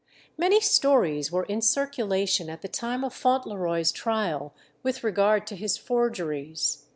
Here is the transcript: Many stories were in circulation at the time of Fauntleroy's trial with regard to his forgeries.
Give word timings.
Many 0.35 0.59
stories 0.59 1.31
were 1.31 1.43
in 1.43 1.61
circulation 1.61 2.49
at 2.49 2.63
the 2.63 2.67
time 2.67 3.03
of 3.03 3.13
Fauntleroy's 3.13 3.91
trial 3.91 4.51
with 4.81 5.03
regard 5.03 5.45
to 5.45 5.55
his 5.55 5.77
forgeries. 5.77 6.87